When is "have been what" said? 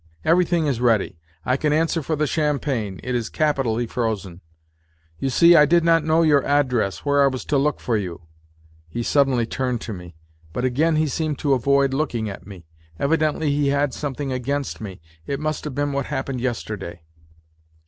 15.65-16.07